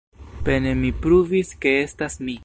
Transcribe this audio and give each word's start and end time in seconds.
Pene 0.45 0.71
mi 0.79 0.91
pruvis 1.03 1.53
ke 1.67 1.75
estas 1.83 2.17
mi. 2.29 2.39